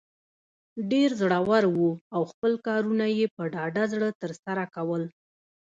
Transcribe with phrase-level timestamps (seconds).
[0.91, 5.03] ډیر زړه ور وو او خپل کارونه یې په ډاډه زړه تر سره کول.